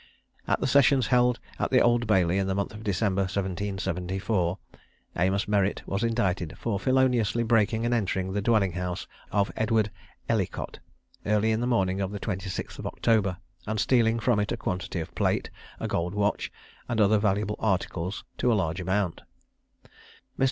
[0.47, 4.57] At the sessions held at the Old Bailey in the month of December 1774,
[5.15, 9.91] Amos Merritt was indicted for feloniously breaking and entering the dwelling house of Edward
[10.27, 10.79] Ellicott,
[11.27, 13.37] early in the morning of the 26th of October,
[13.67, 16.51] and stealing from it a quantity of plate, a gold watch,
[16.89, 19.21] and other valuable articles, to a large amount.
[20.39, 20.39] Mr.